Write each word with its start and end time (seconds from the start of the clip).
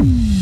Mm-hmm. 0.00 0.39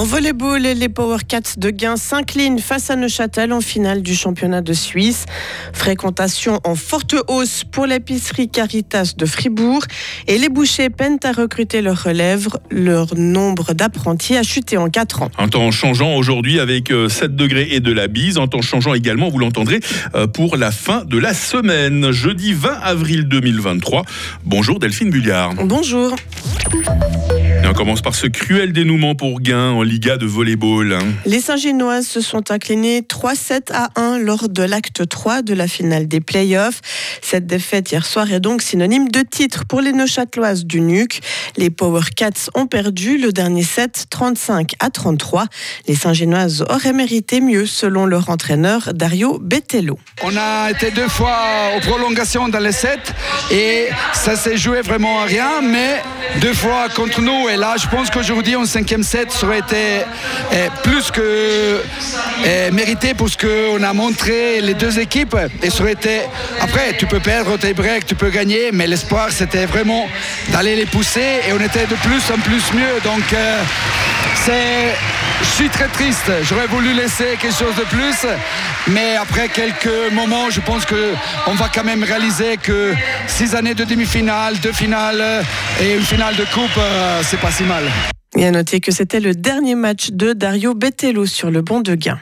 En 0.00 0.04
volleyball, 0.04 0.62
les 0.62 0.88
Power 0.88 1.18
Cats 1.28 1.58
de 1.58 1.68
Gain 1.68 1.98
s'inclinent 1.98 2.58
face 2.58 2.88
à 2.88 2.96
Neuchâtel 2.96 3.52
en 3.52 3.60
finale 3.60 4.00
du 4.00 4.14
championnat 4.14 4.62
de 4.62 4.72
Suisse. 4.72 5.26
Fréquentation 5.74 6.58
en 6.64 6.74
forte 6.74 7.14
hausse 7.28 7.64
pour 7.70 7.84
l'épicerie 7.84 8.48
Caritas 8.48 9.12
de 9.14 9.26
Fribourg 9.26 9.82
et 10.26 10.38
les 10.38 10.48
bouchers 10.48 10.88
peinent 10.88 11.18
à 11.22 11.32
recruter 11.32 11.82
leur 11.82 12.02
relève. 12.02 12.48
Leur 12.70 13.14
nombre 13.14 13.74
d'apprentis 13.74 14.38
a 14.38 14.42
chuté 14.42 14.78
en 14.78 14.88
4 14.88 15.20
ans. 15.20 15.30
Un 15.36 15.48
temps 15.48 15.70
changeant 15.70 16.14
aujourd'hui 16.14 16.60
avec 16.60 16.88
7 16.88 16.94
euh, 16.94 17.28
degrés 17.28 17.68
et 17.72 17.80
de 17.80 17.92
la 17.92 18.08
bise. 18.08 18.38
Un 18.38 18.46
temps 18.46 18.62
changeant 18.62 18.94
également, 18.94 19.28
vous 19.28 19.38
l'entendrez, 19.38 19.80
euh, 20.14 20.26
pour 20.26 20.56
la 20.56 20.70
fin 20.70 21.04
de 21.04 21.18
la 21.18 21.34
semaine. 21.34 22.10
Jeudi 22.10 22.54
20 22.54 22.70
avril 22.70 23.24
2023. 23.24 24.04
Bonjour 24.46 24.78
Delphine 24.78 25.10
Bulliard. 25.10 25.56
Bonjour. 25.62 26.16
On 27.70 27.72
commence 27.72 28.02
par 28.02 28.16
ce 28.16 28.26
cruel 28.26 28.72
dénouement 28.72 29.14
pour 29.14 29.40
Gain 29.40 29.70
en 29.70 29.82
Liga 29.82 30.16
de 30.16 30.26
volleyball. 30.26 30.92
Hein. 30.92 31.06
Les 31.24 31.40
Saint-Génoises 31.40 32.08
se 32.08 32.20
sont 32.20 32.50
inclinés 32.50 33.02
3-7 33.02 33.72
à 33.72 33.90
1 33.94 34.18
lors 34.18 34.48
de 34.48 34.64
l'acte 34.64 35.08
3 35.08 35.42
de 35.42 35.54
la 35.54 35.68
finale 35.68 36.08
des 36.08 36.20
playoffs. 36.20 36.80
Cette 37.22 37.46
défaite 37.46 37.92
hier 37.92 38.04
soir 38.04 38.32
est 38.32 38.40
donc 38.40 38.62
synonyme 38.62 39.08
de 39.08 39.20
titre 39.20 39.66
pour 39.66 39.82
les 39.82 39.92
Neuchâteloises 39.92 40.64
du 40.64 40.80
NUC. 40.80 41.20
Les 41.56 41.70
Power 41.70 42.02
Cats 42.16 42.50
ont 42.56 42.66
perdu 42.66 43.18
le 43.18 43.30
dernier 43.30 43.62
set 43.62 44.06
35 44.10 44.72
à 44.80 44.90
33. 44.90 45.46
Les 45.86 45.94
Saint-Génoises 45.94 46.64
auraient 46.68 46.92
mérité 46.92 47.40
mieux 47.40 47.66
selon 47.66 48.04
leur 48.04 48.30
entraîneur 48.30 48.90
Dario 48.94 49.38
Bettello. 49.40 49.96
On 50.24 50.36
a 50.36 50.72
été 50.72 50.90
deux 50.90 51.08
fois 51.08 51.38
aux 51.76 51.80
prolongations 51.80 52.48
dans 52.48 52.58
les 52.58 52.72
sets 52.72 52.98
et 53.50 53.88
ça 54.12 54.36
s'est 54.36 54.56
joué 54.56 54.80
vraiment 54.82 55.20
à 55.20 55.24
rien, 55.24 55.60
mais 55.62 56.02
deux 56.40 56.54
fois 56.54 56.88
contre 56.94 57.20
nous 57.20 57.48
et 57.48 57.56
là, 57.56 57.74
je 57.76 57.86
pense 57.88 58.10
qu'aujourd'hui, 58.10 58.56
en 58.56 58.64
cinquième 58.64 59.02
set, 59.02 59.32
ça 59.32 59.46
aurait 59.46 59.58
été 59.58 60.02
eh, 60.52 60.68
plus 60.82 61.10
que 61.10 61.82
eh, 62.44 62.70
mérité 62.70 63.14
pour 63.14 63.28
ce 63.28 63.36
qu'on 63.36 63.82
a 63.82 63.92
montré 63.92 64.60
les 64.60 64.74
deux 64.74 64.98
équipes. 64.98 65.36
Et 65.62 65.70
ça 65.70 65.82
aurait 65.82 65.92
été. 65.92 66.20
Après, 66.60 66.96
tu 66.98 67.06
peux 67.06 67.20
perdre 67.20 67.56
tes 67.56 67.72
breaks, 67.72 68.06
tu 68.06 68.14
peux 68.14 68.30
gagner, 68.30 68.70
mais 68.72 68.86
l'espoir, 68.86 69.28
c'était 69.30 69.66
vraiment 69.66 70.06
d'aller 70.48 70.76
les 70.76 70.86
pousser 70.86 71.40
et 71.48 71.52
on 71.52 71.60
était 71.60 71.86
de 71.86 71.96
plus 71.96 72.22
en 72.32 72.38
plus 72.38 72.72
mieux. 72.72 73.00
Donc, 73.04 73.32
euh, 73.32 73.62
c'est. 74.44 75.09
Je 75.42 75.48
suis 75.48 75.68
très 75.68 75.88
triste. 75.88 76.30
J'aurais 76.42 76.66
voulu 76.66 76.92
laisser 76.92 77.36
quelque 77.40 77.54
chose 77.54 77.74
de 77.76 77.84
plus. 77.84 78.26
Mais 78.88 79.16
après 79.16 79.48
quelques 79.48 80.12
moments, 80.12 80.50
je 80.50 80.60
pense 80.60 80.84
qu'on 80.86 81.54
va 81.54 81.68
quand 81.74 81.84
même 81.84 82.02
réaliser 82.02 82.56
que 82.56 82.94
six 83.26 83.54
années 83.54 83.74
de 83.74 83.84
demi-finale, 83.84 84.58
deux 84.62 84.72
finales 84.72 85.22
et 85.82 85.94
une 85.94 86.02
finale 86.02 86.36
de 86.36 86.44
coupe, 86.44 86.70
euh, 86.78 87.20
c'est 87.24 87.40
pas 87.40 87.50
si 87.50 87.64
mal. 87.64 87.84
Et 88.36 88.46
à 88.46 88.50
noter 88.50 88.80
que 88.80 88.92
c'était 88.92 89.20
le 89.20 89.34
dernier 89.34 89.74
match 89.74 90.10
de 90.12 90.32
Dario 90.32 90.74
Bettello 90.74 91.26
sur 91.26 91.50
le 91.50 91.62
banc 91.62 91.80
de 91.80 91.94
gain. 91.94 92.20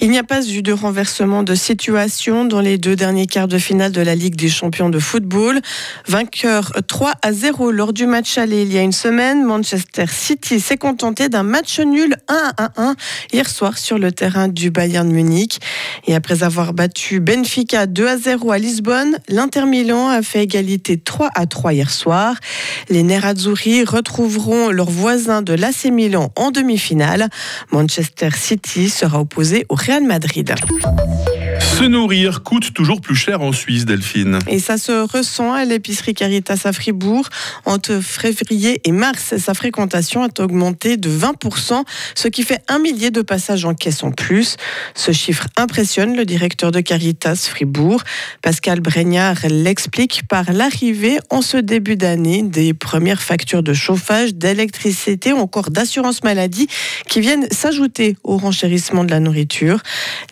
Il 0.00 0.10
n'y 0.10 0.18
a 0.18 0.24
pas 0.24 0.44
eu 0.46 0.62
de 0.62 0.72
renversement 0.72 1.42
de 1.42 1.54
situation 1.54 2.44
dans 2.44 2.60
les 2.60 2.78
deux 2.78 2.96
derniers 2.96 3.26
quarts 3.26 3.48
de 3.48 3.58
finale 3.58 3.92
de 3.92 4.00
la 4.00 4.14
Ligue 4.14 4.34
des 4.34 4.48
champions 4.48 4.90
de 4.90 4.98
football. 4.98 5.60
Vainqueur 6.08 6.72
3 6.86 7.12
à 7.22 7.32
0 7.32 7.70
lors 7.70 7.92
du 7.92 8.06
match 8.06 8.36
aller 8.36 8.62
il 8.62 8.72
y 8.72 8.78
a 8.78 8.82
une 8.82 8.92
semaine, 8.92 9.44
Manchester 9.44 10.06
City 10.08 10.58
s'est 10.58 10.76
contenté 10.76 11.28
d'un 11.28 11.42
match 11.44 11.78
nul 11.78 12.16
1 12.28 12.52
à 12.56 12.72
1 12.76 12.96
hier 13.32 13.48
soir 13.48 13.78
sur 13.78 13.98
le 13.98 14.10
terrain 14.10 14.48
du 14.48 14.70
Bayern 14.70 15.10
Munich. 15.10 15.60
Et 16.06 16.14
après 16.14 16.42
avoir 16.42 16.72
battu 16.72 17.20
Benfica 17.20 17.86
2 17.86 18.06
à 18.06 18.16
0 18.16 18.50
à 18.50 18.58
Lisbonne, 18.58 19.18
l'Inter 19.28 19.66
Milan 19.66 20.08
a 20.08 20.22
fait 20.22 20.42
égalité 20.42 20.98
3 20.98 21.30
à 21.34 21.46
3 21.46 21.72
hier 21.72 21.90
soir. 21.90 22.34
Les 22.88 23.02
Nerazzurri 23.02 23.84
retrouveront 23.84 24.70
leurs 24.70 24.90
voisins 24.90 25.42
de 25.42 25.52
l'AC 25.52 25.86
Milan 25.86 26.32
en 26.36 26.50
demi-finale. 26.50 27.28
Manchester 27.70 28.30
City 28.36 28.90
sera 28.90 29.20
opposé 29.20 29.66
au 29.68 29.76
Real 29.86 30.00
Madrid. 30.06 31.33
Se 31.60 31.84
nourrir 31.84 32.42
coûte 32.42 32.72
toujours 32.72 33.00
plus 33.00 33.14
cher 33.14 33.40
en 33.40 33.52
Suisse, 33.52 33.84
Delphine. 33.84 34.38
Et 34.48 34.58
ça 34.58 34.78
se 34.78 34.92
ressent 34.92 35.52
à 35.52 35.64
l'épicerie 35.64 36.14
Caritas 36.14 36.62
à 36.64 36.72
Fribourg. 36.72 37.28
Entre 37.64 38.00
février 38.00 38.80
et 38.84 38.92
mars, 38.92 39.34
sa 39.38 39.54
fréquentation 39.54 40.24
a 40.24 40.28
augmenté 40.40 40.96
de 40.96 41.10
20%, 41.10 41.84
ce 42.14 42.28
qui 42.28 42.42
fait 42.42 42.60
un 42.68 42.78
millier 42.78 43.10
de 43.10 43.22
passages 43.22 43.64
en 43.64 43.74
caisse 43.74 44.02
en 44.02 44.10
plus. 44.10 44.56
Ce 44.94 45.12
chiffre 45.12 45.46
impressionne 45.56 46.16
le 46.16 46.24
directeur 46.24 46.72
de 46.72 46.80
Caritas 46.80 47.46
Fribourg. 47.48 48.02
Pascal 48.42 48.80
Bregnard 48.80 49.36
l'explique 49.48 50.22
par 50.28 50.52
l'arrivée 50.52 51.18
en 51.30 51.42
ce 51.42 51.56
début 51.56 51.96
d'année 51.96 52.42
des 52.42 52.74
premières 52.74 53.22
factures 53.22 53.62
de 53.62 53.74
chauffage, 53.74 54.34
d'électricité 54.34 55.32
ou 55.32 55.38
encore 55.38 55.70
d'assurance 55.70 56.22
maladie 56.24 56.68
qui 57.08 57.20
viennent 57.20 57.46
s'ajouter 57.50 58.16
au 58.24 58.38
renchérissement 58.38 59.04
de 59.04 59.10
la 59.10 59.20
nourriture. 59.20 59.80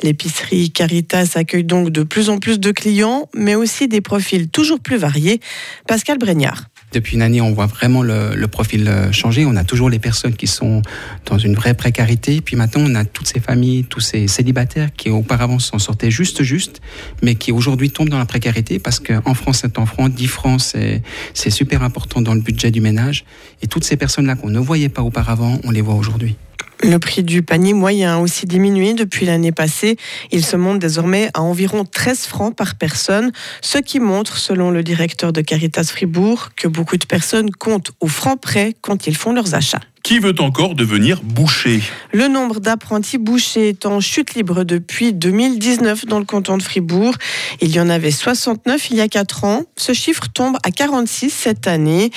L'épicerie 0.03 0.71
Caritas 0.71 1.12
accueille 1.15 1.65
donc 1.65 1.91
de 1.91 2.03
plus 2.03 2.31
en 2.31 2.39
plus 2.39 2.59
de 2.59 2.71
clients, 2.71 3.29
mais 3.35 3.55
aussi 3.55 3.89
des 3.89 4.01
profils 4.01 4.49
toujours 4.49 4.81
plus 4.81 4.97
variés. 4.97 5.41
Pascal 5.87 6.19
Bregnard. 6.19 6.65
Depuis 6.93 7.15
une 7.15 7.23
année, 7.23 7.41
on 7.41 7.53
voit 7.53 7.67
vraiment 7.67 8.03
le, 8.03 8.47
profil 8.49 8.87
euh, 8.87 9.11
changer. 9.13 9.47
On 9.47 9.57
a 9.57 9.65
toujours 9.65 9.89
les 9.89 9.99
personnes 9.99 10.35
qui 10.35 10.47
sont 10.47 10.83
dans 11.25 11.39
une 11.39 11.55
vraie 11.55 11.73
précarité. 11.73 12.43
Puis 12.43 12.55
maintenant, 12.55 12.85
on 12.87 12.95
a 12.95 13.05
toutes 13.05 13.27
ces 13.27 13.41
familles, 13.41 13.85
tous 13.85 14.01
ces 14.01 14.29
célibataires 14.29 14.91
qui 14.95 15.09
auparavant 15.09 15.59
s'en 15.59 15.79
sortaient 15.79 16.11
juste, 16.11 16.43
juste, 16.43 16.83
mais 17.23 17.35
qui 17.35 17.51
aujourd'hui 17.51 17.91
tombent 17.91 18.11
dans 18.11 18.19
la 18.19 18.27
précarité 18.27 18.79
parce 18.79 19.01
qu'en 19.01 19.35
France, 19.35 19.61
c'est 19.63 19.79
en 19.79 19.87
francs, 19.87 20.13
10 20.13 20.27
francs, 20.27 20.61
c'est 20.61 21.51
super 21.51 21.83
important 21.83 22.21
dans 22.21 22.35
le 22.35 22.41
budget 22.41 22.71
du 22.71 22.83
ménage. 22.83 23.25
Et 23.63 23.67
toutes 23.67 23.85
ces 23.85 23.97
personnes-là 23.97 24.35
qu'on 24.35 24.51
ne 24.51 24.59
voyait 24.59 24.91
pas 24.91 25.03
auparavant, 25.03 25.59
on 25.65 25.71
les 25.71 25.81
voit 25.81 25.95
aujourd'hui. 25.95 26.37
Le 26.85 26.99
prix 26.99 27.23
du 27.23 27.43
panier 27.43 27.75
moyen 27.75 28.17
a 28.17 28.21
aussi 28.21 28.45
diminué 28.45 28.95
depuis 28.95 29.25
l'année 29.25 29.53
passée. 29.53 29.97
Il 30.33 30.45
se 30.45 30.57
monte 30.57 30.81
désormais 30.81 31.31
à 31.33 31.41
environ 31.41 31.85
13 31.85 32.27
francs 32.27 32.57
par 32.57 32.75
personne, 32.75 33.31
ce 33.61 33.79
qui 33.79 34.01
montre, 34.01 34.37
selon 34.37 34.73
le 34.73 34.83
directeur 34.83 35.33
de 35.33 35.43
Caritas 35.43 35.85
Fribourg, 35.85 36.51
que 36.57 36.67
beaucoup 36.67 36.97
de 36.97 37.07
personnes 37.07 37.53
comptent 37.53 37.93
au 38.01 38.09
franc 38.09 38.37
près 38.37 38.75
quand 38.81 39.07
ils 39.07 39.17
font 39.17 39.33
leurs 39.33 39.55
achats. 39.55 39.81
Qui 40.03 40.19
veut 40.19 40.35
encore 40.41 40.75
devenir 40.75 41.23
boucher? 41.23 41.81
Le 42.13 42.27
nombre 42.27 42.59
d'apprentis 42.59 43.19
bouchers 43.19 43.69
est 43.69 43.87
en 43.87 44.01
chute 44.01 44.35
libre 44.35 44.65
depuis 44.65 45.13
2019 45.13 46.07
dans 46.07 46.19
le 46.19 46.25
canton 46.25 46.57
de 46.57 46.63
Fribourg. 46.63 47.15
Il 47.61 47.73
y 47.73 47.79
en 47.79 47.89
avait 47.89 48.11
69 48.11 48.91
il 48.91 48.97
y 48.97 49.01
a 49.01 49.07
4 49.07 49.45
ans. 49.45 49.63
Ce 49.77 49.93
chiffre 49.93 50.25
tombe 50.35 50.57
à 50.65 50.73
46 50.73 51.31
cette 51.31 51.69
année. 51.69 52.11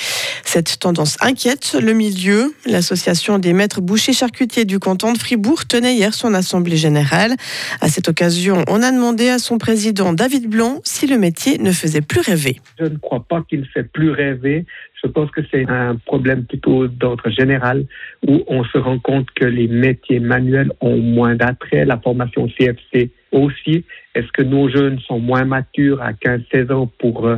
Cette 0.44 0.80
tendance 0.80 1.16
inquiète 1.20 1.76
le 1.80 1.92
milieu. 1.92 2.52
L'association 2.66 3.38
des 3.38 3.52
maîtres 3.52 3.80
bouchers 3.80 4.12
charcutiers 4.12 4.64
du 4.64 4.80
canton 4.80 5.12
de 5.12 5.18
Fribourg 5.18 5.64
tenait 5.66 5.94
hier 5.94 6.12
son 6.12 6.34
assemblée 6.34 6.76
générale. 6.76 7.36
À 7.80 7.88
cette 7.88 8.08
occasion, 8.08 8.64
on 8.66 8.82
a 8.82 8.90
demandé 8.90 9.28
à 9.28 9.38
son 9.38 9.58
président 9.58 10.12
David 10.12 10.48
Blanc 10.48 10.80
si 10.82 11.06
le 11.06 11.18
métier 11.18 11.58
ne 11.58 11.70
faisait 11.70 12.00
plus 12.00 12.20
rêver. 12.20 12.60
Je 12.80 12.86
ne 12.86 12.96
crois 12.98 13.24
pas 13.28 13.44
qu'il 13.48 13.64
fait 13.72 13.84
plus 13.84 14.10
rêver. 14.10 14.66
Je 15.06 15.12
pense 15.12 15.30
que 15.30 15.40
c'est 15.52 15.70
un 15.70 15.94
problème 16.04 16.44
plutôt 16.46 16.88
d'ordre 16.88 17.30
général 17.30 17.84
où 18.26 18.42
on 18.48 18.64
se 18.64 18.76
rend 18.76 18.98
compte 18.98 19.30
que 19.36 19.44
les 19.44 19.68
métiers 19.68 20.18
manuels 20.18 20.72
ont 20.80 20.96
moins 20.96 21.36
d'attrait, 21.36 21.84
la 21.84 21.96
formation 21.96 22.48
CFC 22.48 23.12
aussi. 23.30 23.84
Est-ce 24.16 24.26
que 24.32 24.42
nos 24.42 24.68
jeunes 24.68 24.98
sont 24.98 25.20
moins 25.20 25.44
matures 25.44 26.02
à 26.02 26.12
15-16 26.12 26.72
ans 26.72 26.90
pour 26.98 27.24
euh, 27.28 27.36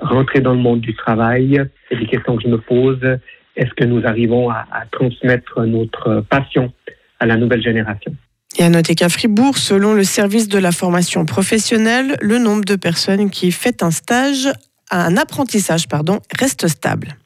rentrer 0.00 0.40
dans 0.40 0.54
le 0.54 0.60
monde 0.60 0.80
du 0.80 0.94
travail? 0.94 1.60
C'est 1.90 1.98
des 1.98 2.06
questions 2.06 2.36
que 2.36 2.44
je 2.44 2.48
me 2.48 2.58
pose. 2.58 3.00
Est-ce 3.56 3.74
que 3.74 3.84
nous 3.84 4.06
arrivons 4.06 4.48
à, 4.48 4.64
à 4.72 4.86
transmettre 4.90 5.60
notre 5.66 6.24
passion 6.30 6.72
à 7.20 7.26
la 7.26 7.36
nouvelle 7.36 7.62
génération? 7.62 8.16
Et 8.58 8.62
à 8.62 8.70
noter 8.70 8.94
qu'à 8.94 9.10
Fribourg, 9.10 9.58
selon 9.58 9.92
le 9.92 10.04
service 10.04 10.48
de 10.48 10.58
la 10.58 10.72
formation 10.72 11.26
professionnelle, 11.26 12.16
le 12.22 12.38
nombre 12.38 12.64
de 12.64 12.76
personnes 12.76 13.28
qui 13.28 13.52
fait 13.52 13.82
un 13.82 13.90
stage, 13.90 14.48
un 14.92 15.16
apprentissage, 15.16 15.88
pardon, 15.88 16.20
reste 16.38 16.68
stable. 16.68 17.16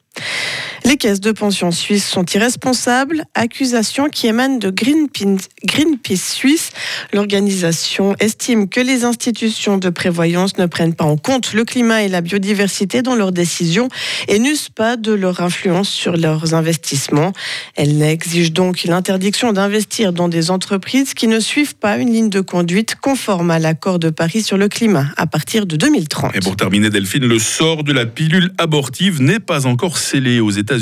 Les 0.86 0.98
caisses 0.98 1.20
de 1.20 1.32
pension 1.32 1.72
suisses 1.72 2.06
sont 2.06 2.24
irresponsables, 2.26 3.24
accusation 3.34 4.08
qui 4.08 4.28
émane 4.28 4.60
de 4.60 4.70
Greenpeace, 4.70 6.16
Suisse. 6.16 6.70
L'organisation 7.12 8.14
estime 8.20 8.68
que 8.68 8.78
les 8.78 9.02
institutions 9.02 9.78
de 9.78 9.90
prévoyance 9.90 10.58
ne 10.58 10.66
prennent 10.66 10.94
pas 10.94 11.04
en 11.04 11.16
compte 11.16 11.54
le 11.54 11.64
climat 11.64 12.04
et 12.04 12.08
la 12.08 12.20
biodiversité 12.20 13.02
dans 13.02 13.16
leurs 13.16 13.32
décisions 13.32 13.88
et 14.28 14.38
n'usent 14.38 14.68
pas 14.68 14.96
de 14.96 15.12
leur 15.12 15.40
influence 15.40 15.88
sur 15.88 16.16
leurs 16.16 16.54
investissements. 16.54 17.32
Elle 17.74 18.00
exige 18.00 18.52
donc 18.52 18.84
l'interdiction 18.84 19.52
d'investir 19.52 20.12
dans 20.12 20.28
des 20.28 20.52
entreprises 20.52 21.14
qui 21.14 21.26
ne 21.26 21.40
suivent 21.40 21.74
pas 21.74 21.96
une 21.96 22.12
ligne 22.12 22.30
de 22.30 22.40
conduite 22.40 22.94
conforme 22.94 23.50
à 23.50 23.58
l'accord 23.58 23.98
de 23.98 24.10
Paris 24.10 24.44
sur 24.44 24.56
le 24.56 24.68
climat 24.68 25.06
à 25.16 25.26
partir 25.26 25.66
de 25.66 25.74
2030. 25.74 26.36
Et 26.36 26.38
pour 26.38 26.54
terminer, 26.54 26.90
Delphine, 26.90 27.26
le 27.26 27.40
sort 27.40 27.82
de 27.82 27.92
la 27.92 28.06
pilule 28.06 28.52
abortive 28.56 29.20
n'est 29.20 29.40
pas 29.40 29.66
encore 29.66 29.98
scellé 29.98 30.38
aux 30.38 30.52
États 30.52 30.75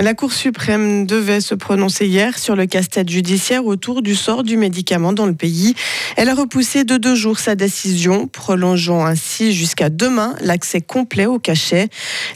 La 0.00 0.14
Cour 0.14 0.32
suprême 0.32 1.04
devait 1.04 1.40
se 1.40 1.56
prononcer 1.56 2.06
hier 2.06 2.38
sur 2.38 2.54
le 2.54 2.66
casse-tête 2.66 3.08
judiciaire 3.08 3.66
autour 3.66 4.00
du 4.00 4.14
sort 4.14 4.44
du 4.44 4.56
médicament 4.56 5.12
dans 5.12 5.26
le 5.26 5.32
pays. 5.32 5.74
Elle 6.16 6.28
a 6.28 6.34
repoussé 6.34 6.84
de 6.84 6.96
deux 6.96 7.16
jours 7.16 7.40
sa 7.40 7.56
décision, 7.56 8.28
prolongeant 8.28 9.04
ainsi 9.04 9.52
jusqu'à 9.52 9.90
demain 9.90 10.36
l'accès 10.42 10.80
complet 10.80 11.26
au 11.26 11.40
cachet. 11.40 11.88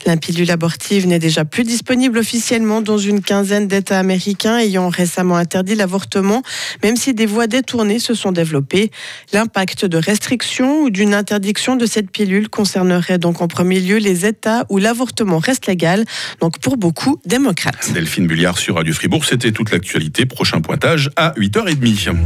La 0.05 0.17
pilule 0.17 0.50
abortive 0.50 1.06
n'est 1.06 1.20
déjà 1.20 1.44
plus 1.44 1.62
disponible 1.62 2.19
officiellement 2.19 2.81
dans 2.82 2.99
une 2.99 3.20
quinzaine 3.20 3.69
d'États 3.69 4.00
américains 4.00 4.58
ayant 4.58 4.88
récemment 4.88 5.37
interdit 5.37 5.76
l'avortement, 5.76 6.43
même 6.82 6.97
si 6.97 7.14
des 7.14 7.26
voies 7.26 7.47
détournées 7.47 8.00
se 8.00 8.14
sont 8.14 8.32
développées. 8.32 8.91
L'impact 9.32 9.85
de 9.85 9.97
restriction 9.97 10.82
ou 10.82 10.91
d'une 10.91 11.14
interdiction 11.14 11.76
de 11.76 11.87
cette 11.87 12.11
pilule 12.11 12.49
concernerait 12.49 13.19
donc 13.19 13.43
en 13.43 13.47
premier 13.47 13.79
lieu 13.79 13.99
les 13.99 14.26
États 14.26 14.67
où 14.70 14.79
l'avortement 14.79 15.38
reste 15.38 15.69
légal, 15.69 16.05
donc 16.41 16.58
pour 16.58 16.76
beaucoup 16.76 16.95
démocrates. 17.25 17.93
Delphine 17.93 18.26
Bulliard 18.26 18.58
sur 18.58 18.76
Radio 18.76 18.93
Fribourg, 18.93 19.25
c'était 19.25 19.52
toute 19.52 19.70
l'actualité. 19.70 20.26
Prochain 20.26 20.60
pointage 20.60 21.10
à 21.16 21.32
8h30. 21.32 22.16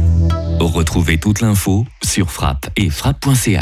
Retrouvez 0.59 1.17
toute 1.17 1.41
l'info 1.41 1.85
sur 2.03 2.31
frappe 2.31 2.69
et 2.75 2.89
frappe.ch. 2.89 3.59